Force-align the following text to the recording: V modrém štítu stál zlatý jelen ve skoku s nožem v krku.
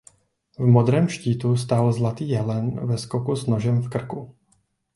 V 0.59 0.65
modrém 0.65 1.09
štítu 1.09 1.57
stál 1.57 1.93
zlatý 1.93 2.29
jelen 2.29 2.85
ve 2.87 2.97
skoku 2.97 3.35
s 3.35 3.45
nožem 3.45 3.81
v 3.81 3.89
krku. 3.89 4.35